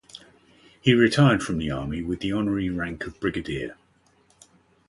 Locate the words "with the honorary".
2.01-2.71